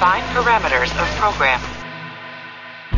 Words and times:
Define 0.00 0.24
parameters 0.32 0.90
of 0.92 1.16
program. 1.18 1.60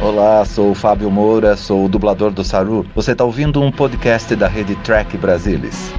Olá, 0.01 0.45
sou 0.45 0.71
o 0.71 0.75
Fábio 0.75 1.11
Moura, 1.11 1.57
sou 1.57 1.87
o 1.87 1.89
dublador 1.89 2.31
do 2.31 2.45
Saru. 2.45 2.87
Você 2.95 3.11
está 3.11 3.25
ouvindo 3.25 3.61
um 3.61 3.73
podcast 3.73 4.37
da 4.37 4.47
rede 4.47 4.77
Track 4.85 5.19
Brasilis. 5.19 5.93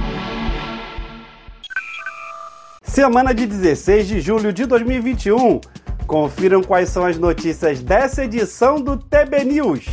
Semana 2.82 3.34
de 3.34 3.44
16 3.44 4.08
de 4.08 4.20
julho 4.22 4.50
de 4.50 4.64
2021. 4.64 5.60
Confiram 6.06 6.62
quais 6.62 6.88
são 6.88 7.04
as 7.04 7.18
notícias 7.18 7.82
dessa 7.82 8.24
edição 8.24 8.80
do 8.80 8.96
TB 8.96 9.44
News. 9.44 9.84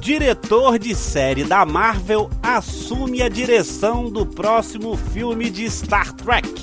Diretor 0.00 0.80
de 0.80 0.96
série 0.96 1.44
da 1.44 1.64
Marvel 1.64 2.28
assume 2.42 3.22
a 3.22 3.28
direção 3.28 4.10
do 4.10 4.26
próximo 4.26 4.96
filme 4.96 5.48
de 5.48 5.70
Star 5.70 6.12
Trek. 6.12 6.59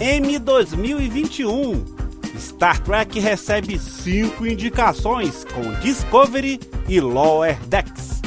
M 0.00 0.38
2021. 0.38 1.84
Star 2.38 2.80
Trek 2.80 3.20
recebe 3.20 3.78
cinco 3.78 4.46
indicações 4.46 5.44
com 5.44 5.74
Discovery 5.80 6.58
e 6.88 6.98
Lower 7.02 7.58
Decks. 7.66 8.22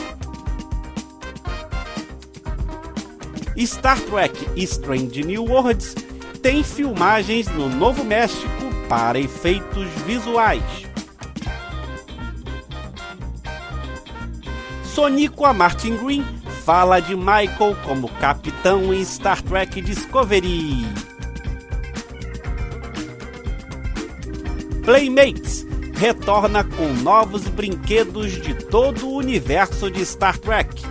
Star 3.66 3.99
Trek 4.02 4.48
Strange 4.55 5.23
New 5.23 5.46
Worlds 5.46 5.96
tem 6.44 6.63
filmagens 6.63 7.48
no 7.48 7.68
Novo 7.68 8.04
México 8.04 8.48
para 8.88 9.20
efeitos 9.20 9.88
visuais. 10.05 10.63
Sonico 14.84 15.52
Martin 15.54 15.98
Green 15.98 16.24
fala 16.63 16.99
de 16.99 17.16
Michael 17.16 17.76
como 17.84 18.10
capitão 18.20 18.94
em 18.94 19.04
Star 19.04 19.41
Trek 19.41 19.82
Discovery. 19.82 21.12
Playmates 24.84 25.65
retorna 25.95 26.63
com 26.63 26.89
novos 27.01 27.48
brinquedos 27.48 28.34
de 28.34 28.53
todo 28.53 29.07
o 29.07 29.15
universo 29.15 29.90
de 29.90 30.01
Star 30.01 30.37
Trek. 30.37 30.81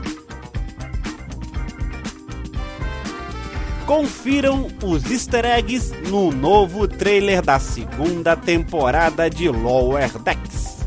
Confiram 3.85 4.69
os 4.83 5.11
easter 5.11 5.45
eggs 5.45 5.93
no 6.09 6.33
novo 6.33 6.89
trailer 6.89 7.43
da 7.43 7.59
segunda 7.59 8.35
temporada 8.35 9.29
de 9.29 9.51
Lower 9.51 10.19
Decks. 10.21 10.79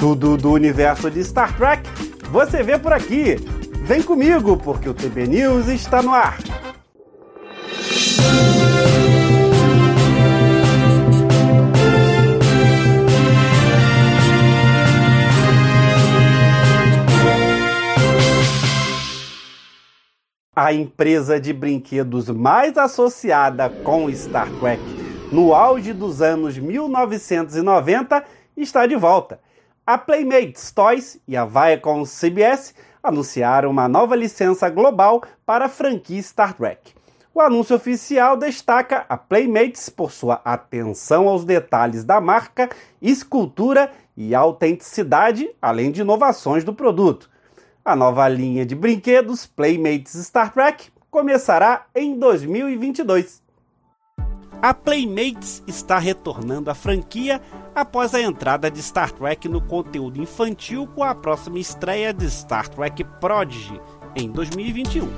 Tudo 0.00 0.36
do 0.36 0.50
universo 0.50 1.08
de 1.08 1.22
Star 1.22 1.56
Trek 1.56 1.88
você 2.32 2.62
vê 2.64 2.76
por 2.76 2.92
aqui. 2.92 3.36
Vem 3.84 4.02
comigo, 4.02 4.56
porque 4.56 4.88
o 4.88 4.94
TB 4.94 5.28
News 5.28 5.68
está 5.68 6.02
no 6.02 6.12
ar. 6.12 6.38
A 20.56 20.72
empresa 20.72 21.38
de 21.38 21.52
brinquedos 21.52 22.30
mais 22.30 22.78
associada 22.78 23.68
com 23.68 24.10
Star 24.10 24.48
Trek 24.58 24.82
no 25.30 25.52
auge 25.52 25.92
dos 25.92 26.22
anos 26.22 26.56
1990 26.56 28.24
está 28.56 28.86
de 28.86 28.96
volta. 28.96 29.38
A 29.86 29.98
Playmates 29.98 30.70
Toys 30.70 31.20
e 31.28 31.36
a 31.36 31.44
Viacom 31.44 32.04
CBS 32.06 32.74
anunciaram 33.02 33.70
uma 33.70 33.86
nova 33.86 34.16
licença 34.16 34.70
global 34.70 35.22
para 35.44 35.66
a 35.66 35.68
franquia 35.68 36.22
Star 36.22 36.54
Trek. 36.54 36.94
O 37.34 37.40
anúncio 37.42 37.76
oficial 37.76 38.34
destaca 38.34 39.04
a 39.10 39.16
Playmates 39.18 39.90
por 39.90 40.10
sua 40.10 40.40
atenção 40.42 41.28
aos 41.28 41.44
detalhes 41.44 42.02
da 42.02 42.18
marca, 42.18 42.70
escultura 43.02 43.92
e 44.16 44.34
autenticidade, 44.34 45.50
além 45.60 45.92
de 45.92 46.00
inovações 46.00 46.64
do 46.64 46.72
produto. 46.72 47.28
A 47.86 47.94
nova 47.94 48.26
linha 48.28 48.66
de 48.66 48.74
brinquedos 48.74 49.46
Playmates 49.46 50.14
Star 50.14 50.52
Trek 50.52 50.88
começará 51.08 51.86
em 51.94 52.18
2022. 52.18 53.40
A 54.60 54.74
Playmates 54.74 55.62
está 55.68 55.96
retornando 55.96 56.68
à 56.68 56.74
franquia 56.74 57.40
após 57.76 58.12
a 58.12 58.20
entrada 58.20 58.68
de 58.68 58.82
Star 58.82 59.12
Trek 59.12 59.48
no 59.48 59.60
conteúdo 59.60 60.20
infantil 60.20 60.88
com 60.96 61.04
a 61.04 61.14
próxima 61.14 61.60
estreia 61.60 62.12
de 62.12 62.28
Star 62.28 62.68
Trek 62.68 63.04
Prodigy 63.20 63.80
em 64.16 64.32
2021. 64.32 65.08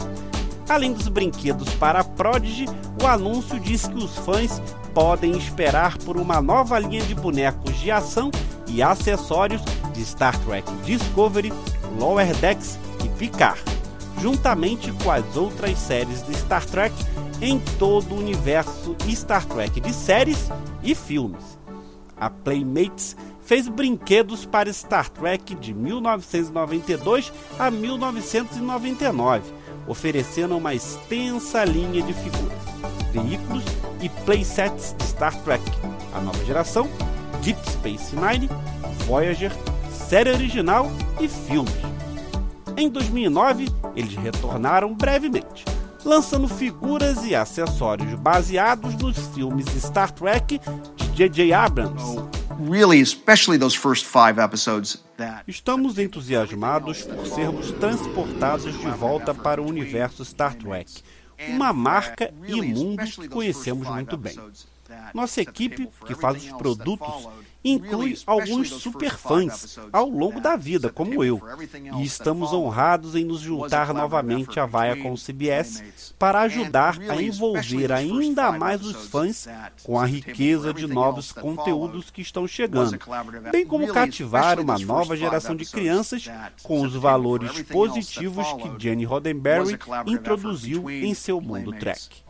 Além 0.68 0.92
dos 0.92 1.08
brinquedos 1.08 1.74
para 1.76 2.04
Prodigy, 2.04 2.66
o 3.02 3.06
anúncio 3.06 3.58
diz 3.58 3.88
que 3.88 3.96
os 3.96 4.14
fãs 4.18 4.60
podem 4.92 5.30
esperar 5.38 5.96
por 5.96 6.18
uma 6.18 6.42
nova 6.42 6.78
linha 6.78 7.00
de 7.00 7.14
bonecos 7.14 7.78
de 7.78 7.90
ação 7.90 8.30
e 8.66 8.82
acessórios 8.82 9.62
de 9.94 10.04
Star 10.04 10.38
Trek 10.44 10.70
Discovery 10.84 11.50
Lower 11.98 12.34
Decks 12.36 12.78
e 13.04 13.08
Picard, 13.18 13.60
juntamente 14.20 14.92
com 14.92 15.10
as 15.10 15.36
outras 15.36 15.78
séries 15.78 16.22
de 16.22 16.34
Star 16.36 16.64
Trek 16.64 16.94
em 17.40 17.58
todo 17.78 18.14
o 18.14 18.18
universo 18.18 18.96
Star 19.10 19.44
Trek 19.44 19.80
de 19.80 19.92
séries 19.92 20.48
e 20.82 20.94
filmes. 20.94 21.58
A 22.16 22.30
Playmates 22.30 23.16
fez 23.42 23.68
brinquedos 23.68 24.44
para 24.44 24.72
Star 24.72 25.08
Trek 25.10 25.54
de 25.54 25.74
1992 25.74 27.32
a 27.58 27.70
1999, 27.70 29.52
oferecendo 29.86 30.56
uma 30.56 30.74
extensa 30.74 31.64
linha 31.64 32.02
de 32.02 32.12
figuras, 32.12 32.58
veículos 33.12 33.64
e 34.00 34.08
playsets 34.08 34.94
de 34.98 35.04
Star 35.04 35.34
Trek, 35.42 35.62
a 36.12 36.20
nova 36.20 36.44
geração, 36.44 36.88
Deep 37.42 37.60
Space 37.70 38.14
Nine, 38.16 38.48
Voyager 39.06 39.52
série 40.08 40.30
original 40.30 40.90
e 41.20 41.28
filmes. 41.28 41.72
Em 42.76 42.88
2009, 42.88 43.68
eles 43.96 44.14
retornaram 44.14 44.94
brevemente, 44.94 45.64
lançando 46.04 46.46
figuras 46.48 47.24
e 47.24 47.34
acessórios 47.34 48.14
baseados 48.14 48.94
nos 48.94 49.18
filmes 49.34 49.66
Star 49.74 50.12
Trek 50.12 50.60
de 50.96 51.06
J.J. 51.08 51.52
Abrams. 51.52 52.02
Really, 52.70 53.00
especially 53.00 53.58
those 53.58 53.76
first 53.76 54.04
five 54.04 54.40
episodes 54.40 55.02
Estamos 55.48 55.98
entusiasmados 55.98 57.02
por 57.02 57.26
sermos 57.26 57.72
transportados 57.72 58.78
de 58.78 58.90
volta 58.90 59.34
para 59.34 59.60
o 59.60 59.66
universo 59.66 60.24
Star 60.24 60.54
Trek, 60.54 61.02
uma 61.48 61.72
marca 61.72 62.32
e 62.46 62.62
mundo 62.62 63.04
que 63.04 63.28
conhecemos 63.28 63.88
muito 63.88 64.16
bem. 64.16 64.36
Nossa 65.14 65.40
equipe, 65.40 65.88
que 66.06 66.14
faz 66.14 66.42
os 66.44 66.52
produtos, 66.52 67.28
inclui 67.64 68.16
alguns 68.26 68.68
superfãs 68.68 69.78
ao 69.92 70.08
longo 70.08 70.40
da 70.40 70.56
vida, 70.56 70.90
como 70.90 71.22
eu, 71.24 71.40
e 71.98 72.04
estamos 72.04 72.52
honrados 72.52 73.14
em 73.14 73.24
nos 73.24 73.40
juntar 73.40 73.92
novamente 73.92 74.60
à 74.60 74.66
Viacom 74.66 75.14
CBS 75.14 76.14
para 76.18 76.40
ajudar 76.40 76.98
a 77.08 77.20
envolver 77.20 77.92
ainda 77.92 78.52
mais 78.52 78.84
os 78.84 79.08
fãs 79.08 79.48
com 79.82 79.98
a 79.98 80.06
riqueza 80.06 80.72
de 80.72 80.86
novos 80.86 81.32
conteúdos 81.32 82.10
que 82.10 82.22
estão 82.22 82.46
chegando, 82.46 82.98
bem 83.50 83.66
como 83.66 83.92
cativar 83.92 84.60
uma 84.60 84.78
nova 84.78 85.16
geração 85.16 85.56
de 85.56 85.66
crianças 85.66 86.24
com 86.62 86.82
os 86.82 86.94
valores 86.94 87.62
positivos 87.62 88.46
que 88.54 88.82
Jenny 88.82 89.04
Roddenberry 89.04 89.78
introduziu 90.06 90.88
em 90.90 91.12
seu 91.14 91.40
mundo 91.40 91.72
Trek. 91.72 92.22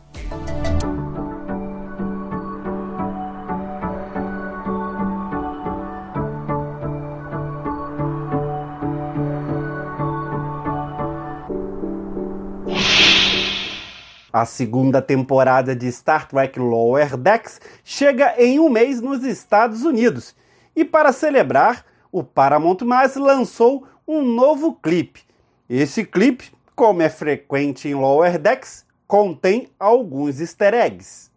A 14.31 14.45
segunda 14.45 15.01
temporada 15.01 15.75
de 15.75 15.91
Star 15.91 16.27
Trek 16.27 16.59
Lower 16.59 17.17
Decks 17.17 17.59
chega 17.83 18.35
em 18.37 18.59
um 18.59 18.69
mês 18.69 19.01
nos 19.01 19.23
Estados 19.23 19.83
Unidos. 19.83 20.35
E 20.75 20.85
para 20.85 21.11
celebrar, 21.11 21.83
o 22.11 22.23
Paramount 22.23 22.75
Plus 22.75 23.15
lançou 23.15 23.87
um 24.07 24.21
novo 24.21 24.73
clipe. 24.73 25.23
Esse 25.67 26.05
clipe, 26.05 26.51
como 26.75 27.01
é 27.01 27.09
frequente 27.09 27.87
em 27.87 27.95
Lower 27.95 28.37
Decks, 28.37 28.85
contém 29.07 29.67
alguns 29.79 30.39
easter 30.39 30.75
eggs. 30.75 31.31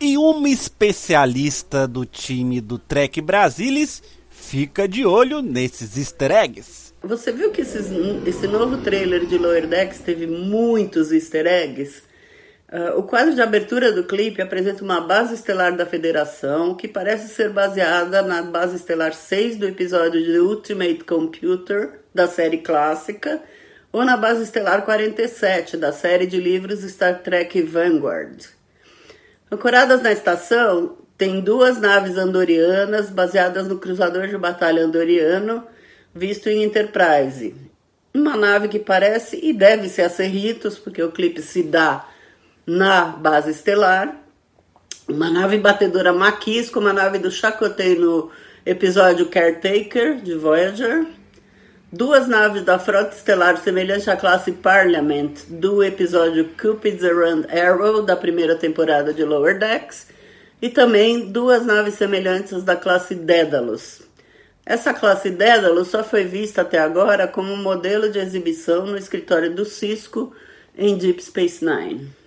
E 0.00 0.16
uma 0.16 0.48
especialista 0.48 1.88
do 1.88 2.06
time 2.06 2.60
do 2.60 2.78
Trek 2.78 3.20
Brasilis 3.20 4.00
fica 4.30 4.86
de 4.86 5.04
olho 5.04 5.42
nesses 5.42 5.96
easter 5.96 6.30
eggs. 6.30 6.94
Você 7.02 7.32
viu 7.32 7.50
que 7.50 7.62
esses, 7.62 7.86
esse 8.24 8.46
novo 8.46 8.78
trailer 8.78 9.26
de 9.26 9.38
Lower 9.38 9.66
Decks 9.66 9.98
teve 9.98 10.28
muitos 10.28 11.10
easter 11.10 11.46
eggs? 11.46 12.11
Uh, 12.72 12.98
o 12.98 13.02
quadro 13.02 13.34
de 13.34 13.42
abertura 13.42 13.92
do 13.92 14.04
clipe 14.04 14.40
apresenta 14.40 14.82
uma 14.82 14.98
base 14.98 15.34
estelar 15.34 15.76
da 15.76 15.84
Federação 15.84 16.74
que 16.74 16.88
parece 16.88 17.28
ser 17.28 17.50
baseada 17.50 18.22
na 18.22 18.40
base 18.40 18.76
estelar 18.76 19.12
6 19.12 19.58
do 19.58 19.68
episódio 19.68 20.24
de 20.24 20.38
Ultimate 20.38 21.04
Computer 21.04 22.00
da 22.14 22.26
série 22.26 22.58
clássica, 22.58 23.42
ou 23.92 24.04
na 24.06 24.16
Base 24.16 24.42
Estelar 24.42 24.86
47 24.86 25.76
da 25.76 25.92
série 25.92 26.26
de 26.26 26.40
livros 26.40 26.80
Star 26.80 27.22
Trek 27.22 27.60
Vanguard. 27.60 28.46
Ancoradas 29.50 30.00
na 30.00 30.10
estação, 30.10 30.96
tem 31.18 31.42
duas 31.42 31.78
naves 31.78 32.16
andorianas 32.16 33.10
baseadas 33.10 33.68
no 33.68 33.78
cruzador 33.78 34.28
de 34.28 34.38
batalha 34.38 34.82
andoriano 34.82 35.62
visto 36.14 36.48
em 36.48 36.62
Enterprise. 36.64 37.54
Uma 38.14 38.34
nave 38.34 38.68
que 38.68 38.78
parece 38.78 39.38
e 39.42 39.52
deve 39.52 39.90
ser 39.90 40.02
a 40.02 40.08
Cerritos, 40.08 40.78
porque 40.78 41.02
o 41.02 41.12
clipe 41.12 41.42
se 41.42 41.62
dá 41.62 42.08
na 42.66 43.06
base 43.06 43.50
estelar. 43.50 44.16
Uma 45.08 45.30
nave 45.30 45.58
batedora 45.58 46.12
Maquis, 46.12 46.70
como 46.70 46.88
a 46.88 46.92
nave 46.92 47.18
do 47.18 47.30
Chakotay 47.30 47.96
no 47.96 48.30
episódio 48.64 49.26
Caretaker 49.26 50.16
de 50.16 50.34
Voyager. 50.34 51.06
Duas 51.92 52.26
naves 52.26 52.62
da 52.62 52.78
frota 52.78 53.14
estelar 53.14 53.58
semelhante 53.58 54.08
à 54.08 54.16
classe 54.16 54.52
Parliament 54.52 55.34
do 55.48 55.82
episódio 55.82 56.48
Cupid's 56.60 57.04
Around 57.04 57.48
Arrow 57.50 58.02
da 58.02 58.16
primeira 58.16 58.56
temporada 58.56 59.12
de 59.12 59.24
Lower 59.24 59.58
Decks. 59.58 60.06
E 60.62 60.70
também 60.70 61.30
duas 61.30 61.66
naves 61.66 61.94
semelhantes 61.94 62.62
da 62.62 62.76
classe 62.76 63.16
Daedalus. 63.16 64.00
Essa 64.64 64.94
classe 64.94 65.28
Daedalus 65.28 65.88
só 65.88 66.04
foi 66.04 66.24
vista 66.24 66.62
até 66.62 66.78
agora 66.78 67.26
como 67.26 67.52
um 67.52 67.60
modelo 67.60 68.08
de 68.08 68.20
exibição 68.20 68.86
no 68.86 68.96
escritório 68.96 69.52
do 69.52 69.64
Cisco 69.64 70.32
em 70.78 70.96
Deep 70.96 71.22
Space 71.22 71.64
Nine. 71.64 72.21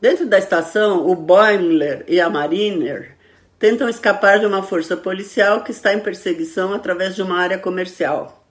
Dentro 0.00 0.26
da 0.26 0.38
estação, 0.38 1.08
o 1.08 1.16
Boimler 1.16 2.04
e 2.06 2.20
a 2.20 2.30
Mariner 2.30 3.16
tentam 3.58 3.88
escapar 3.88 4.38
de 4.38 4.46
uma 4.46 4.62
força 4.62 4.96
policial 4.96 5.64
que 5.64 5.72
está 5.72 5.92
em 5.92 5.98
perseguição 5.98 6.72
através 6.72 7.16
de 7.16 7.22
uma 7.22 7.36
área 7.36 7.58
comercial. 7.58 8.46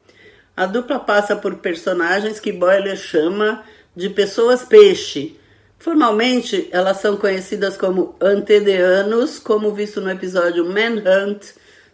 A 0.56 0.66
dupla 0.66 1.00
passa 1.00 1.36
por 1.36 1.56
personagens 1.56 2.40
que 2.40 2.52
Boiler 2.52 2.98
chama 2.98 3.64
de 3.96 4.10
pessoas 4.10 4.64
peixe. 4.64 5.40
Formalmente, 5.80 6.68
elas 6.72 6.98
são 6.98 7.16
conhecidas 7.16 7.78
como 7.78 8.16
antedeanos, 8.20 9.40
como 9.40 9.74
visto 9.74 10.02
no 10.02 10.12
episódio 10.12 10.66
Manhunt 10.66 11.54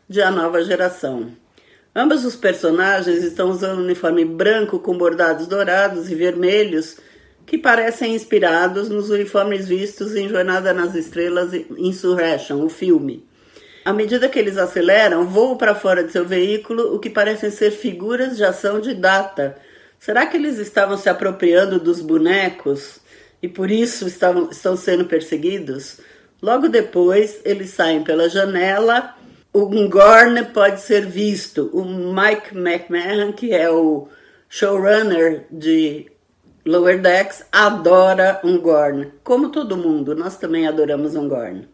de 0.09 0.21
A 0.21 0.31
Nova 0.31 0.63
Geração. 0.63 1.31
Ambos 1.95 2.25
os 2.25 2.35
personagens 2.35 3.23
estão 3.23 3.51
usando 3.51 3.79
um 3.79 3.83
uniforme 3.83 4.25
branco 4.25 4.79
com 4.79 4.97
bordados 4.97 5.45
dourados 5.45 6.09
e 6.09 6.15
vermelhos 6.15 6.97
que 7.45 7.57
parecem 7.57 8.15
inspirados 8.15 8.89
nos 8.89 9.09
uniformes 9.09 9.67
vistos 9.67 10.15
em 10.15 10.29
Jornada 10.29 10.73
nas 10.73 10.95
Estrelas 10.95 11.53
Insurrection, 11.77 12.63
o 12.63 12.69
filme. 12.69 13.25
À 13.83 13.91
medida 13.91 14.29
que 14.29 14.39
eles 14.39 14.57
aceleram, 14.57 15.27
voam 15.27 15.57
para 15.57 15.75
fora 15.75 16.03
de 16.03 16.11
seu 16.11 16.25
veículo 16.25 16.95
o 16.95 16.99
que 16.99 17.09
parecem 17.09 17.51
ser 17.51 17.71
figuras 17.71 18.37
de 18.37 18.45
ação 18.45 18.79
de 18.79 18.93
data. 18.93 19.57
Será 19.99 20.25
que 20.25 20.37
eles 20.37 20.57
estavam 20.57 20.97
se 20.97 21.09
apropriando 21.09 21.79
dos 21.79 21.99
bonecos 21.99 23.01
e 23.41 23.47
por 23.47 23.69
isso 23.69 24.07
estavam, 24.07 24.49
estão 24.49 24.77
sendo 24.77 25.05
perseguidos? 25.05 25.99
Logo 26.41 26.69
depois, 26.69 27.41
eles 27.43 27.71
saem 27.71 28.03
pela 28.03 28.29
janela. 28.29 29.15
Um 29.53 29.89
Gorn 29.89 30.45
pode 30.53 30.81
ser 30.81 31.05
visto. 31.05 31.69
O 31.73 31.83
Mike 31.83 32.57
McMahon, 32.57 33.33
que 33.33 33.53
é 33.53 33.69
o 33.69 34.07
showrunner 34.49 35.45
de 35.51 36.12
Lower 36.65 37.01
Decks 37.01 37.43
adora 37.51 38.39
um 38.43 38.57
Gorn. 38.57 39.11
Como 39.23 39.49
todo 39.49 39.75
mundo, 39.75 40.15
nós 40.15 40.37
também 40.37 40.65
adoramos 40.65 41.15
um 41.15 41.27
Gorn. 41.27 41.67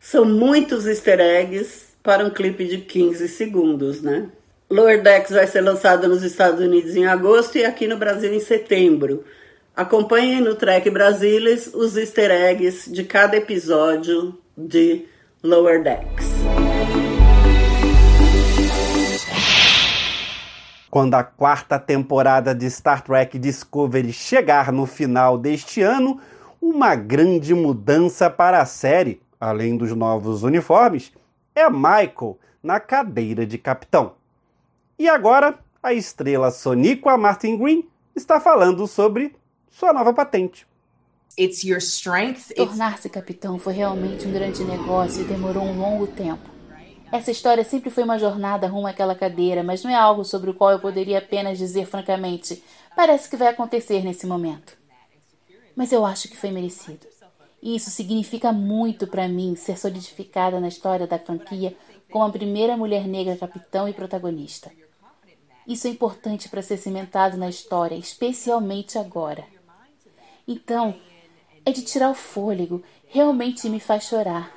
São 0.00 0.24
muitos 0.24 0.86
easter 0.86 1.20
eggs 1.20 1.88
para 2.02 2.24
um 2.24 2.30
clipe 2.30 2.64
de 2.64 2.78
15 2.78 3.28
segundos, 3.28 4.02
né? 4.02 4.28
Lower 4.68 5.02
Decks 5.02 5.30
vai 5.30 5.46
ser 5.46 5.60
lançado 5.60 6.08
nos 6.08 6.22
Estados 6.22 6.60
Unidos 6.60 6.96
em 6.96 7.06
agosto 7.06 7.56
e 7.58 7.64
aqui 7.64 7.86
no 7.86 7.96
Brasil 7.96 8.32
em 8.32 8.40
setembro. 8.40 9.24
Acompanhem 9.74 10.40
no 10.40 10.56
Trek 10.56 10.90
Brasilis 10.90 11.72
os 11.72 11.96
easter 11.96 12.30
eggs 12.30 12.90
de 12.92 13.04
cada 13.04 13.36
episódio 13.36 14.36
de 14.56 15.06
Lower 15.42 15.82
Decks. 15.82 16.27
Quando 20.90 21.14
a 21.14 21.22
quarta 21.22 21.78
temporada 21.78 22.54
de 22.54 22.70
Star 22.70 23.02
Trek 23.02 23.38
Discovery 23.38 24.10
chegar 24.12 24.72
no 24.72 24.86
final 24.86 25.36
deste 25.36 25.82
ano, 25.82 26.18
uma 26.60 26.94
grande 26.94 27.54
mudança 27.54 28.30
para 28.30 28.62
a 28.62 28.64
série, 28.64 29.20
além 29.38 29.76
dos 29.76 29.94
novos 29.94 30.42
uniformes, 30.42 31.12
é 31.54 31.68
Michael 31.68 32.38
na 32.62 32.80
cadeira 32.80 33.46
de 33.46 33.58
capitão. 33.58 34.14
E 34.98 35.08
agora, 35.08 35.58
a 35.82 35.92
estrela 35.92 36.50
Soniqua 36.50 37.18
Martin 37.18 37.58
Green 37.58 37.86
está 38.16 38.40
falando 38.40 38.86
sobre 38.86 39.36
sua 39.70 39.92
nova 39.92 40.14
patente. 40.14 40.66
Tornar-se 42.54 43.08
capitão 43.10 43.58
foi 43.58 43.74
realmente 43.74 44.26
um 44.26 44.32
grande 44.32 44.64
negócio 44.64 45.22
e 45.22 45.24
demorou 45.24 45.62
um 45.62 45.78
longo 45.78 46.06
tempo. 46.06 46.57
Essa 47.10 47.30
história 47.30 47.64
sempre 47.64 47.90
foi 47.90 48.04
uma 48.04 48.18
jornada 48.18 48.66
rumo 48.66 48.86
àquela 48.86 49.14
cadeira, 49.14 49.62
mas 49.62 49.82
não 49.82 49.90
é 49.90 49.94
algo 49.94 50.24
sobre 50.24 50.50
o 50.50 50.54
qual 50.54 50.72
eu 50.72 50.80
poderia 50.80 51.18
apenas 51.18 51.56
dizer 51.56 51.86
francamente: 51.86 52.62
parece 52.94 53.30
que 53.30 53.36
vai 53.36 53.48
acontecer 53.48 54.04
nesse 54.04 54.26
momento. 54.26 54.76
Mas 55.74 55.90
eu 55.90 56.04
acho 56.04 56.28
que 56.28 56.36
foi 56.36 56.50
merecido. 56.50 57.06
E 57.62 57.74
isso 57.74 57.90
significa 57.90 58.52
muito 58.52 59.06
para 59.06 59.26
mim 59.26 59.56
ser 59.56 59.78
solidificada 59.78 60.60
na 60.60 60.68
história 60.68 61.06
da 61.06 61.18
franquia 61.18 61.76
como 62.10 62.24
a 62.24 62.30
primeira 62.30 62.76
mulher 62.76 63.06
negra 63.06 63.36
capitão 63.36 63.88
e 63.88 63.92
protagonista. 63.92 64.70
Isso 65.66 65.86
é 65.86 65.90
importante 65.90 66.48
para 66.48 66.62
ser 66.62 66.78
cimentado 66.78 67.36
na 67.36 67.48
história, 67.48 67.94
especialmente 67.94 68.98
agora. 68.98 69.44
Então, 70.46 70.94
é 71.64 71.70
de 71.70 71.82
tirar 71.82 72.10
o 72.10 72.14
fôlego, 72.14 72.82
realmente 73.06 73.68
me 73.68 73.78
faz 73.78 74.04
chorar. 74.04 74.50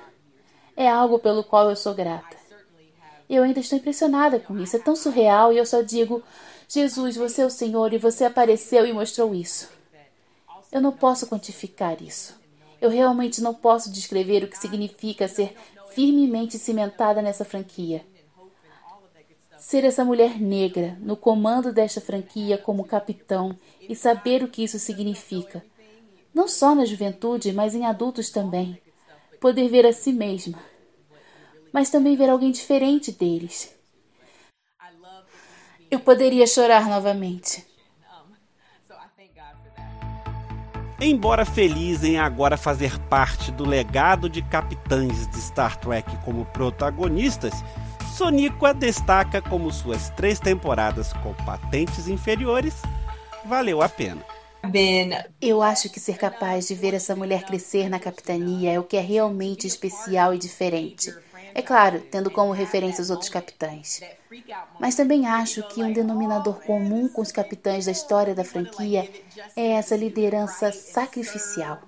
É 0.75 0.87
algo 0.87 1.19
pelo 1.19 1.43
qual 1.43 1.69
eu 1.69 1.75
sou 1.75 1.93
grata. 1.93 2.40
Eu 3.31 3.43
ainda 3.43 3.61
estou 3.61 3.77
impressionada 3.79 4.41
com 4.41 4.59
isso. 4.59 4.75
É 4.75 4.79
tão 4.79 4.93
surreal 4.93 5.53
e 5.53 5.57
eu 5.57 5.65
só 5.65 5.81
digo: 5.81 6.21
Jesus, 6.67 7.15
você 7.15 7.43
é 7.43 7.45
o 7.45 7.49
Senhor 7.49 7.93
e 7.93 7.97
você 7.97 8.25
apareceu 8.25 8.85
e 8.85 8.91
mostrou 8.91 9.33
isso. 9.33 9.69
Eu 10.69 10.81
não 10.81 10.91
posso 10.91 11.25
quantificar 11.27 12.03
isso. 12.03 12.35
Eu 12.81 12.89
realmente 12.89 13.41
não 13.41 13.53
posso 13.53 13.89
descrever 13.89 14.43
o 14.43 14.49
que 14.49 14.57
significa 14.57 15.29
ser 15.29 15.55
firmemente 15.93 16.59
cimentada 16.59 17.21
nessa 17.21 17.45
franquia. 17.45 18.05
Ser 19.57 19.85
essa 19.85 20.03
mulher 20.03 20.37
negra 20.37 20.97
no 20.99 21.15
comando 21.15 21.71
desta 21.71 22.01
franquia 22.01 22.57
como 22.57 22.83
capitão 22.83 23.55
e 23.79 23.95
saber 23.95 24.43
o 24.43 24.47
que 24.49 24.63
isso 24.63 24.77
significa, 24.77 25.63
não 26.33 26.49
só 26.49 26.75
na 26.75 26.83
juventude, 26.83 27.53
mas 27.53 27.75
em 27.75 27.85
adultos 27.85 28.29
também. 28.29 28.81
Poder 29.39 29.69
ver 29.69 29.85
a 29.85 29.93
si 29.93 30.11
mesma, 30.11 30.57
mas 31.71 31.89
também 31.89 32.15
ver 32.15 32.29
alguém 32.29 32.51
diferente 32.51 33.11
deles. 33.11 33.73
Eu 35.89 35.99
poderia 35.99 36.47
chorar 36.47 36.87
novamente. 36.87 37.65
Embora 40.99 41.45
feliz 41.45 42.03
em 42.03 42.19
agora 42.19 42.55
fazer 42.55 42.97
parte 43.09 43.51
do 43.51 43.67
legado 43.67 44.29
de 44.29 44.41
capitães 44.43 45.27
de 45.27 45.41
Star 45.41 45.75
Trek 45.77 46.15
como 46.23 46.45
protagonistas, 46.45 47.53
Soníqua 48.15 48.71
destaca 48.71 49.41
como 49.41 49.71
suas 49.71 50.11
três 50.11 50.39
temporadas 50.39 51.11
com 51.13 51.33
patentes 51.43 52.07
inferiores 52.07 52.75
valeu 53.45 53.81
a 53.81 53.89
pena. 53.89 54.23
Eu 55.41 55.61
acho 55.61 55.89
que 55.89 55.99
ser 55.99 56.17
capaz 56.17 56.67
de 56.67 56.75
ver 56.75 56.93
essa 56.93 57.15
mulher 57.15 57.43
crescer 57.43 57.89
na 57.89 57.99
capitania 57.99 58.73
é 58.73 58.79
o 58.79 58.83
que 58.83 58.95
é 58.95 59.01
realmente 59.01 59.65
especial 59.65 60.35
e 60.35 60.37
diferente. 60.37 61.11
É 61.53 61.61
claro, 61.61 62.01
tendo 62.11 62.31
como 62.31 62.51
referência 62.51 63.01
os 63.01 63.09
outros 63.09 63.29
capitães. 63.29 64.01
Mas 64.79 64.95
também 64.95 65.27
acho 65.27 65.67
que 65.69 65.83
um 65.83 65.91
denominador 65.91 66.61
comum 66.61 67.07
com 67.07 67.21
os 67.21 67.31
capitães 67.31 67.85
da 67.85 67.91
história 67.91 68.33
da 68.33 68.43
franquia 68.43 69.09
é 69.55 69.71
essa 69.71 69.95
liderança 69.95 70.71
sacrificial. 70.71 71.81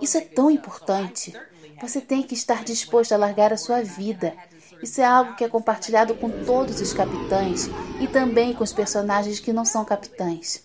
Isso 0.00 0.18
é 0.18 0.20
tão 0.20 0.50
importante. 0.50 1.32
Você 1.80 2.00
tem 2.00 2.22
que 2.22 2.34
estar 2.34 2.64
disposto 2.64 3.12
a 3.12 3.16
largar 3.16 3.52
a 3.52 3.56
sua 3.56 3.82
vida. 3.82 4.34
Isso 4.82 5.00
é 5.00 5.04
algo 5.04 5.34
que 5.34 5.44
é 5.44 5.48
compartilhado 5.48 6.14
com 6.14 6.28
todos 6.44 6.80
os 6.80 6.92
capitães 6.92 7.68
e 8.00 8.06
também 8.06 8.52
com 8.52 8.64
os 8.64 8.72
personagens 8.72 9.40
que 9.40 9.52
não 9.52 9.64
são 9.64 9.84
capitães. 9.84 10.62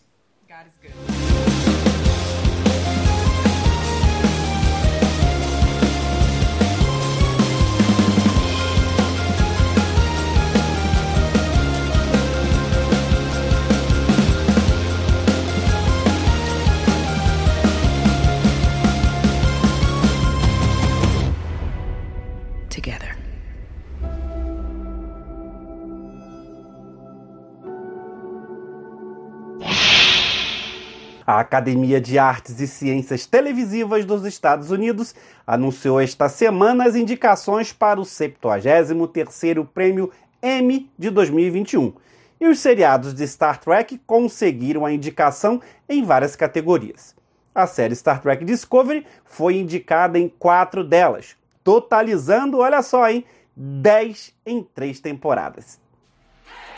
A 31.39 31.41
Academia 31.41 32.01
de 32.01 32.19
Artes 32.19 32.59
e 32.59 32.67
Ciências 32.67 33.25
Televisivas 33.25 34.03
dos 34.03 34.25
Estados 34.25 34.71
Unidos 34.71 35.15
anunciou 35.47 35.97
esta 35.97 36.27
semana 36.27 36.83
as 36.83 36.97
indicações 36.97 37.71
para 37.71 37.97
o 37.97 38.03
73º 38.03 39.65
Prêmio 39.65 40.11
Emmy 40.43 40.91
de 40.99 41.09
2021. 41.09 41.93
E 42.41 42.47
os 42.49 42.59
seriados 42.59 43.13
de 43.13 43.25
Star 43.25 43.57
Trek 43.57 44.01
conseguiram 44.05 44.85
a 44.85 44.91
indicação 44.91 45.61
em 45.87 46.03
várias 46.03 46.35
categorias. 46.35 47.15
A 47.55 47.65
série 47.65 47.95
Star 47.95 48.21
Trek 48.21 48.43
Discovery 48.43 49.05
foi 49.23 49.59
indicada 49.59 50.19
em 50.19 50.27
quatro 50.27 50.83
delas, 50.83 51.37
totalizando, 51.63 52.57
olha 52.57 52.81
só, 52.81 53.09
hein, 53.09 53.23
10 53.55 54.33
em 54.45 54.61
três 54.61 54.99
temporadas. 54.99 55.79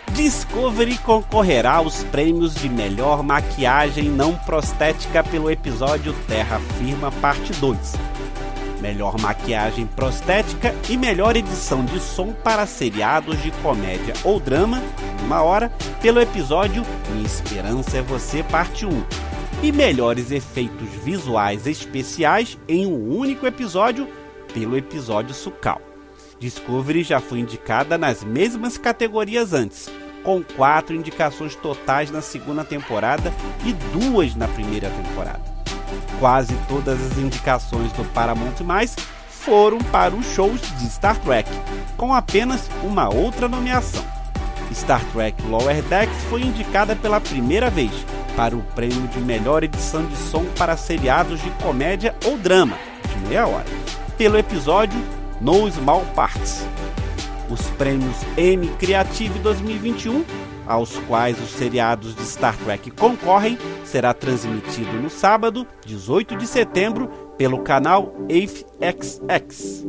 Discovery 0.09 0.97
concorrerá 0.97 1.75
aos 1.75 2.03
prêmios 2.03 2.53
de 2.55 2.67
melhor 2.67 3.23
maquiagem 3.23 4.09
não 4.09 4.35
prostética 4.35 5.23
pelo 5.23 5.49
episódio 5.49 6.13
Terra 6.27 6.59
Firma 6.77 7.11
Parte 7.13 7.53
2. 7.53 7.93
Melhor 8.81 9.17
maquiagem 9.19 9.85
prostética 9.85 10.75
e 10.89 10.97
melhor 10.97 11.37
edição 11.37 11.85
de 11.85 11.99
som 11.99 12.33
para 12.33 12.65
seriados 12.65 13.41
de 13.41 13.51
comédia 13.63 14.13
ou 14.23 14.39
drama, 14.39 14.81
uma 15.23 15.41
hora, 15.41 15.71
pelo 16.01 16.19
episódio 16.19 16.83
Minha 17.11 17.25
Esperança 17.25 17.97
é 17.97 18.01
Você 18.01 18.43
Parte 18.43 18.85
1. 18.85 19.03
E 19.63 19.71
melhores 19.71 20.31
efeitos 20.31 20.89
visuais 21.03 21.67
especiais 21.67 22.57
em 22.67 22.85
um 22.87 23.15
único 23.15 23.45
episódio, 23.45 24.07
pelo 24.53 24.75
episódio 24.75 25.33
Sucal. 25.33 25.90
Discovery 26.41 27.03
já 27.03 27.19
foi 27.19 27.39
indicada 27.39 27.99
nas 27.99 28.23
mesmas 28.23 28.75
categorias 28.75 29.53
antes, 29.53 29.87
com 30.23 30.41
quatro 30.41 30.95
indicações 30.95 31.55
totais 31.55 32.09
na 32.09 32.19
segunda 32.19 32.63
temporada 32.63 33.31
e 33.63 33.71
duas 33.93 34.33
na 34.33 34.47
primeira 34.47 34.89
temporada. 34.89 35.43
Quase 36.19 36.55
todas 36.67 36.99
as 36.99 37.17
indicações 37.19 37.91
do 37.93 38.03
Paramount 38.05 38.55
foram 39.29 39.77
para 39.77 40.15
os 40.15 40.25
shows 40.33 40.59
de 40.79 40.89
Star 40.89 41.19
Trek, 41.19 41.47
com 41.95 42.11
apenas 42.11 42.67
uma 42.81 43.07
outra 43.13 43.47
nomeação. 43.47 44.03
Star 44.73 45.03
Trek 45.11 45.39
Lower 45.43 45.83
Decks 45.83 46.23
foi 46.23 46.41
indicada 46.41 46.95
pela 46.95 47.21
primeira 47.21 47.69
vez 47.69 47.91
para 48.35 48.55
o 48.55 48.63
prêmio 48.73 49.07
de 49.09 49.19
melhor 49.19 49.63
edição 49.63 50.03
de 50.07 50.15
som 50.15 50.45
para 50.57 50.75
seriados 50.75 51.39
de 51.39 51.51
comédia 51.61 52.15
ou 52.25 52.35
drama, 52.35 52.79
de 53.07 53.27
meia 53.27 53.45
hora, 53.45 53.65
pelo 54.17 54.37
episódio 54.37 55.20
no 55.41 55.67
Small 55.71 56.05
Parts. 56.13 56.63
Os 57.49 57.67
prêmios 57.71 58.15
Emmy 58.37 58.69
Creative 58.77 59.39
2021, 59.39 60.23
aos 60.67 60.95
quais 60.99 61.41
os 61.41 61.49
seriados 61.49 62.15
de 62.15 62.21
Star 62.23 62.55
Trek 62.57 62.91
concorrem, 62.91 63.57
será 63.83 64.13
transmitido 64.13 64.93
no 65.01 65.09
sábado, 65.09 65.67
18 65.83 66.37
de 66.37 66.45
setembro, 66.45 67.07
pelo 67.37 67.59
canal 67.63 68.13
AFXX. 68.29 69.83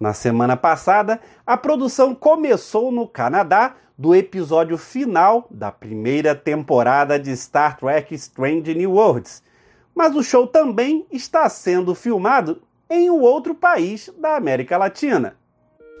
Na 0.00 0.12
semana 0.12 0.56
passada, 0.56 1.20
a 1.46 1.56
produção 1.56 2.12
começou 2.12 2.90
no 2.90 3.06
Canadá 3.06 3.76
do 3.96 4.16
episódio 4.16 4.76
final 4.76 5.46
da 5.48 5.70
primeira 5.70 6.34
temporada 6.34 7.20
de 7.20 7.36
Star 7.36 7.76
Trek 7.78 8.12
Strange 8.16 8.74
New 8.74 8.94
Worlds, 8.94 9.44
mas 9.94 10.14
o 10.14 10.22
show 10.22 10.46
também 10.46 11.06
está 11.10 11.48
sendo 11.48 11.94
filmado 11.94 12.62
em 12.88 13.10
um 13.10 13.20
outro 13.20 13.54
país 13.54 14.10
da 14.18 14.36
América 14.36 14.76
Latina. 14.76 15.36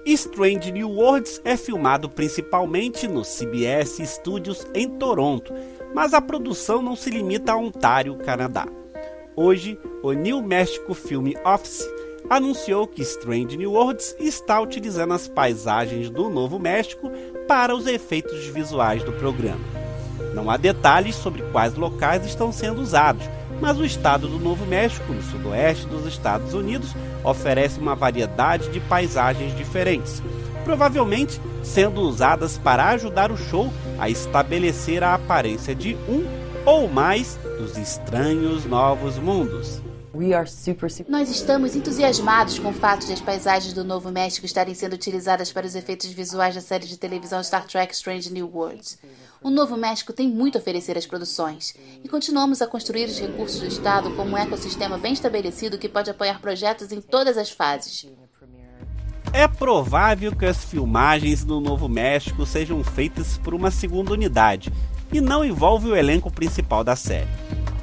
Strange 0.04 0.72
New 0.72 0.90
Worlds 0.90 1.40
é 1.44 1.56
filmado 1.56 2.08
principalmente 2.08 3.06
no 3.06 3.22
CBS 3.22 3.98
Studios 4.04 4.66
em 4.74 4.88
Toronto, 4.88 5.54
mas 5.94 6.12
a 6.12 6.20
produção 6.20 6.82
não 6.82 6.96
se 6.96 7.08
limita 7.08 7.52
a 7.52 7.56
Ontário, 7.56 8.16
Canadá. 8.16 8.66
Hoje, 9.36 9.78
o 10.02 10.12
New 10.12 10.42
Mexico 10.42 10.92
Film 10.92 11.32
Office 11.44 11.88
anunciou 12.28 12.86
que 12.86 13.02
Strange 13.02 13.56
New 13.56 13.72
Worlds 13.72 14.16
está 14.18 14.60
utilizando 14.60 15.14
as 15.14 15.28
paisagens 15.28 16.10
do 16.10 16.28
Novo 16.28 16.58
México 16.58 17.10
para 17.46 17.74
os 17.74 17.86
efeitos 17.86 18.46
visuais 18.46 19.04
do 19.04 19.12
programa. 19.12 19.64
Não 20.34 20.50
há 20.50 20.56
detalhes 20.56 21.14
sobre 21.14 21.42
quais 21.52 21.74
locais 21.74 22.24
estão 22.26 22.50
sendo 22.50 22.80
usados, 22.80 23.24
mas 23.62 23.78
o 23.78 23.84
estado 23.84 24.26
do 24.26 24.40
Novo 24.40 24.66
México, 24.66 25.12
no 25.12 25.22
sudoeste 25.22 25.86
dos 25.86 26.04
Estados 26.04 26.52
Unidos, 26.52 26.96
oferece 27.22 27.78
uma 27.78 27.94
variedade 27.94 28.68
de 28.70 28.80
paisagens 28.80 29.56
diferentes, 29.56 30.20
provavelmente 30.64 31.40
sendo 31.62 32.00
usadas 32.00 32.58
para 32.58 32.88
ajudar 32.88 33.30
o 33.30 33.36
show 33.36 33.72
a 34.00 34.10
estabelecer 34.10 35.04
a 35.04 35.14
aparência 35.14 35.76
de 35.76 35.94
um 36.08 36.24
ou 36.66 36.88
mais 36.88 37.38
dos 37.56 37.78
estranhos 37.78 38.64
novos 38.64 39.16
mundos. 39.16 39.80
Nós 41.08 41.30
estamos 41.30 41.74
entusiasmados 41.74 42.58
com 42.58 42.68
o 42.68 42.72
fato 42.72 43.06
de 43.06 43.14
as 43.14 43.20
paisagens 43.20 43.72
do 43.72 43.82
Novo 43.82 44.10
México 44.10 44.44
estarem 44.44 44.74
sendo 44.74 44.92
utilizadas 44.92 45.50
para 45.50 45.66
os 45.66 45.74
efeitos 45.74 46.10
visuais 46.10 46.54
da 46.54 46.60
série 46.60 46.86
de 46.86 46.98
televisão 46.98 47.42
Star 47.42 47.66
Trek 47.66 47.94
Strange 47.94 48.30
New 48.30 48.50
Worlds. 48.52 48.98
O 49.42 49.48
Novo 49.48 49.74
México 49.74 50.12
tem 50.12 50.28
muito 50.28 50.58
a 50.58 50.60
oferecer 50.60 50.98
às 50.98 51.06
produções 51.06 51.74
e 52.04 52.08
continuamos 52.10 52.60
a 52.60 52.66
construir 52.66 53.06
os 53.06 53.18
recursos 53.18 53.60
do 53.60 53.66
Estado 53.66 54.14
como 54.14 54.32
um 54.32 54.36
ecossistema 54.36 54.98
bem 54.98 55.14
estabelecido 55.14 55.78
que 55.78 55.88
pode 55.88 56.10
apoiar 56.10 56.40
projetos 56.42 56.92
em 56.92 57.00
todas 57.00 57.38
as 57.38 57.50
fases. 57.50 58.06
É 59.32 59.48
provável 59.48 60.36
que 60.36 60.44
as 60.44 60.62
filmagens 60.62 61.42
no 61.42 61.58
Novo 61.58 61.88
México 61.88 62.44
sejam 62.44 62.84
feitas 62.84 63.38
por 63.38 63.54
uma 63.54 63.70
segunda 63.70 64.12
unidade 64.12 64.70
e 65.10 65.22
não 65.22 65.42
envolve 65.42 65.88
o 65.88 65.96
elenco 65.96 66.30
principal 66.30 66.84
da 66.84 66.94
série. 66.94 67.30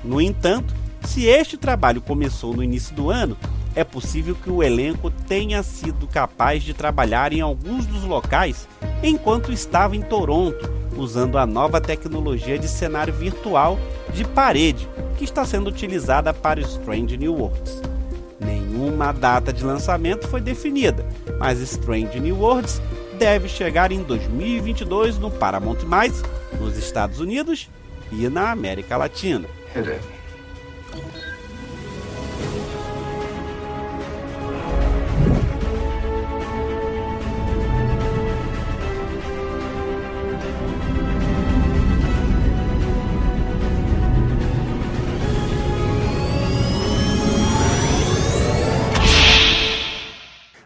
No 0.04 0.22
entanto, 0.22 0.76
se 1.10 1.26
este 1.26 1.58
trabalho 1.58 2.02
começou 2.02 2.56
no 2.56 2.64
início 2.64 2.96
do 2.96 3.10
ano, 3.10 3.36
é 3.76 3.84
possível 3.84 4.36
que 4.36 4.52
o 4.52 4.62
elenco 4.62 5.10
tenha 5.10 5.64
sido 5.64 6.08
capaz 6.08 6.62
de 6.62 6.72
trabalhar 6.72 7.34
em 7.34 7.42
alguns 7.42 7.88
dos 7.88 8.04
locais 8.04 8.68
enquanto 9.02 9.52
estava 9.52 9.96
em 9.96 10.04
Toronto, 10.04 10.72
usando 10.96 11.40
a 11.40 11.48
nova 11.48 11.82
tecnologia 11.82 12.60
de 12.60 12.68
cenário 12.68 13.12
virtual 13.12 13.80
de 14.14 14.24
parede 14.24 14.88
que 15.18 15.24
está 15.24 15.44
sendo 15.46 15.68
utilizada 15.72 16.32
para 16.32 16.62
Strange 16.62 17.18
New 17.18 17.34
Worlds. 17.34 17.82
Nenhuma 18.40 19.12
data 19.12 19.52
de 19.52 19.64
lançamento 19.64 20.28
foi 20.28 20.42
definida, 20.42 21.04
mas 21.40 21.60
Strange 21.60 22.20
New 22.20 22.38
Worlds 22.38 22.80
deve 23.18 23.50
chegar 23.50 23.92
em 23.92 24.04
2022 24.04 25.18
no 25.18 25.32
Paramount+, 25.32 25.80
nos 26.60 26.78
Estados 26.78 27.20
Unidos 27.20 27.68
e 28.12 28.30
na 28.30 28.52
América 28.52 28.96
Latina. 28.96 29.48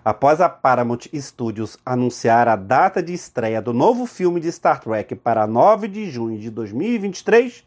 Após 0.05 0.41
a 0.41 0.49
Paramount 0.49 1.07
Studios 1.15 1.77
anunciar 1.85 2.49
a 2.49 2.57
data 2.57 3.01
de 3.01 3.13
estreia 3.13 3.61
do 3.61 3.71
novo 3.71 4.05
filme 4.05 4.41
de 4.41 4.51
Star 4.51 4.81
Trek 4.81 5.15
para 5.15 5.47
9 5.47 5.87
de 5.87 6.11
junho 6.11 6.37
de 6.37 6.49
2023, 6.49 7.63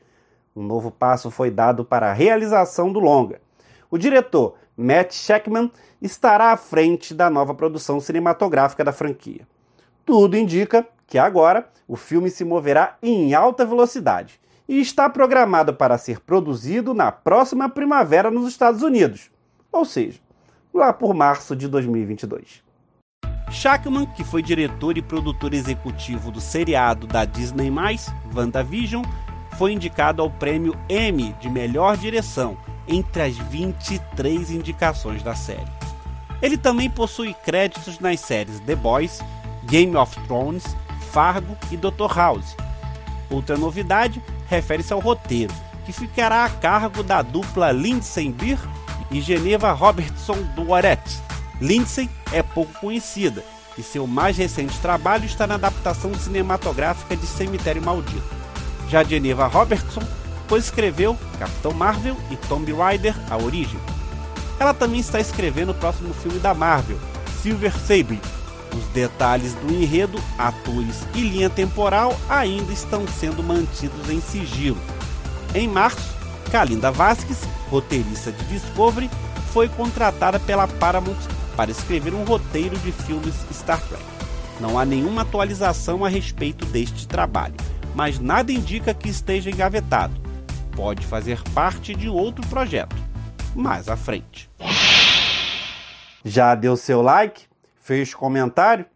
um 0.55 0.63
novo 0.63 0.91
passo 0.91 1.31
foi 1.31 1.51
dado 1.51 1.83
para 1.83 2.11
a 2.11 2.13
realização 2.13 2.93
do 2.93 3.01
longa. 3.01 3.41
O 3.91 3.97
diretor 3.97 4.55
Matt 4.77 5.15
Shackman 5.15 5.73
estará 6.03 6.53
à 6.53 6.59
frente 6.59 7.15
da 7.15 7.31
nova 7.31 7.55
produção 7.55 8.01
cinematográfica 8.01 8.85
da 8.85 8.93
franquia. 8.93 9.49
Tudo 10.05 10.37
indica 10.37 10.87
que 11.07 11.17
agora 11.17 11.67
o 11.89 11.97
filme 11.97 12.29
se 12.29 12.45
moverá 12.45 12.99
em 13.03 13.33
alta 13.33 13.65
velocidade 13.65 14.39
e 14.69 14.79
está 14.79 15.09
programado 15.09 15.73
para 15.73 15.97
ser 15.97 16.21
produzido 16.21 16.93
na 16.93 17.11
próxima 17.11 17.67
primavera 17.71 18.31
nos 18.31 18.47
Estados 18.47 18.83
Unidos, 18.83 19.31
ou 19.73 19.87
seja, 19.87 20.26
lá 20.77 20.93
por 20.93 21.15
março 21.15 21.57
de 21.57 21.67
2022. 21.67 22.63
Shackman, 23.51 24.07
que 24.07 24.23
foi 24.23 24.43
diretor 24.43 24.99
e 24.99 25.03
produtor 25.03 25.55
executivo 25.55 26.31
do 26.31 26.41
seriado 26.41 27.07
da 27.07 27.25
Disney+, 27.25 27.73
WandaVision, 28.35 29.05
foi 29.57 29.73
indicado 29.73 30.21
ao 30.21 30.31
prêmio 30.31 30.77
Emmy 30.89 31.35
de 31.41 31.49
melhor 31.49 31.97
direção 31.97 32.57
entre 32.87 33.23
as 33.23 33.37
23 33.37 34.51
indicações 34.51 35.23
da 35.23 35.35
série. 35.35 35.73
Ele 36.43 36.59
também 36.59 36.91
possui 36.91 37.35
créditos 37.45 37.99
nas 37.99 38.21
séries 38.21 38.61
The 38.61 38.77
Boys, 38.77 39.21
Game 39.65 39.97
of 39.97 40.15
Thrones, 40.27 40.77
Fargo 41.11 41.57
e 41.71 41.77
Dr. 41.77 42.15
House. 42.15 42.55
Outra 43.31 43.57
novidade 43.57 44.23
refere-se 44.47 44.93
ao 44.93 45.01
roteiro, 45.01 45.55
que 45.87 45.93
ficará 45.93 46.45
a 46.45 46.51
cargo 46.51 47.03
da 47.03 47.23
dupla 47.23 47.73
Lindsay 47.73 48.31
Beer 48.31 48.59
e 49.17 49.21
Geneva 49.23 49.73
Robertson 49.73 50.37
do 50.55 50.67
Waret. 50.67 51.01
Lindsay 51.59 52.11
é 52.33 52.43
pouco 52.43 52.73
conhecida 52.79 53.43
e 53.79 53.83
seu 53.83 54.07
mais 54.07 54.37
recente 54.37 54.79
trabalho 54.79 55.25
está 55.25 55.47
na 55.47 55.55
adaptação 55.55 56.13
cinematográfica 56.15 57.17
de 57.17 57.27
Cemitério 57.27 57.83
Maldito. 57.83 58.23
Já 58.91 59.03
Geneva 59.03 59.47
Robertson 59.47 60.03
escreveu 60.59 61.19
Capitão 61.39 61.73
Marvel 61.73 62.17
e 62.31 62.37
Tomb 62.37 62.71
Raider 62.75 63.15
A 63.31 63.39
Origem. 63.39 63.81
Ela 64.61 64.75
também 64.75 65.01
está 65.01 65.19
escrevendo 65.19 65.71
o 65.71 65.75
próximo 65.75 66.13
filme 66.13 66.39
da 66.39 66.53
Marvel, 66.53 66.99
Silver 67.43 67.73
Sable. 67.73 68.21
Os 68.77 68.85
detalhes 68.93 69.55
do 69.55 69.73
enredo, 69.73 70.23
atores 70.37 71.07
e 71.15 71.21
linha 71.23 71.49
temporal 71.49 72.15
ainda 72.29 72.71
estão 72.71 73.07
sendo 73.09 73.43
mantidos 73.43 74.11
em 74.11 74.21
sigilo. 74.21 74.79
Em 75.55 75.67
março, 75.67 76.15
Kalinda 76.51 76.91
Vasquez, 76.91 77.43
roteirista 77.69 78.33
de 78.33 78.45
Discovery, 78.45 79.11
foi 79.53 79.69
contratada 79.69 80.39
pela 80.39 80.69
Paramount 80.69 81.17
para 81.57 81.71
escrever 81.71 82.15
um 82.15 82.25
roteiro 82.25 82.77
de 82.79 82.93
filmes 82.93 83.35
Star 83.53 83.81
Trek. 83.81 84.03
Não 84.61 84.79
há 84.79 84.85
nenhuma 84.85 85.23
atualização 85.23 86.05
a 86.05 86.09
respeito 86.09 86.65
deste 86.67 87.07
trabalho, 87.07 87.55
mas 87.95 88.19
nada 88.19 88.53
indica 88.53 88.95
que 88.95 89.09
esteja 89.09 89.51
engavetado. 89.51 90.15
Pode 90.75 91.07
fazer 91.07 91.43
parte 91.55 91.95
de 91.95 92.09
outro 92.09 92.47
projeto, 92.49 92.97
mais 93.55 93.89
à 93.89 93.97
frente. 93.97 94.51
Já 96.25 96.55
deu 96.55 96.77
seu 96.77 97.03
like? 97.03 97.45
Fez 97.83 98.15
comentário? 98.15 98.87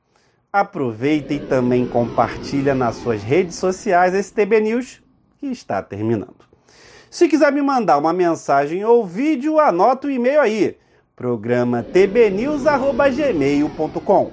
Aproveita 0.52 1.32
e 1.32 1.38
também 1.38 1.86
compartilha 1.86 2.74
nas 2.74 2.96
suas 2.96 3.22
redes 3.22 3.56
sociais 3.56 4.14
esse 4.14 4.32
TB 4.32 4.60
News 4.60 5.02
que 5.38 5.46
está 5.46 5.82
terminando. 5.82 6.49
Se 7.10 7.28
quiser 7.28 7.52
me 7.52 7.60
mandar 7.60 7.98
uma 7.98 8.12
mensagem 8.12 8.84
ou 8.84 9.04
vídeo, 9.04 9.58
anota 9.58 10.06
o 10.06 10.10
e-mail 10.10 10.40
aí 10.40 10.78
programa 11.16 11.82
tbnews@gmail.com. 11.82 14.30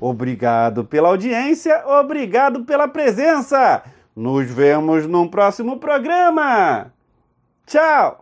Obrigado 0.00 0.84
pela 0.84 1.08
audiência, 1.08 1.82
obrigado 1.86 2.64
pela 2.64 2.86
presença. 2.88 3.82
Nos 4.16 4.50
vemos 4.50 5.06
num 5.06 5.28
próximo 5.28 5.78
programa. 5.78 6.90
Tchau. 7.66 8.19